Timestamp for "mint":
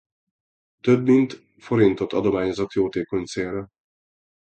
1.05-1.41